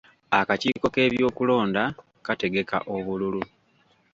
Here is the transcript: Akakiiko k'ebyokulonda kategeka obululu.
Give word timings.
Akakiiko 0.39 0.85
k'ebyokulonda 0.93 1.83
kategeka 2.25 2.77
obululu. 2.95 3.41